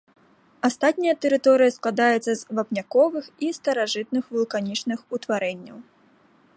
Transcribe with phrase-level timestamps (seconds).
[0.67, 5.77] Астатняя тэрыторыя складаецца з вапняковых і старажытных вулканічных утварэнняў.